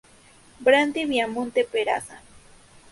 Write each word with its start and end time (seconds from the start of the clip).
Brandy 0.65 1.05
Viamonte 1.05 1.63
Peraza. 1.63 2.21